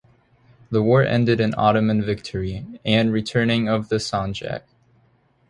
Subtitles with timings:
[0.71, 4.63] The war ended in Ottoman victory, and returning of the sanjak.